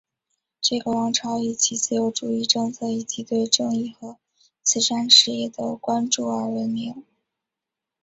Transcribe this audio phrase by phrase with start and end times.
[0.61, 4.17] 这个王朝以其自由主义政策以及对正义和
[4.63, 7.05] 慈善事业的关注而闻名。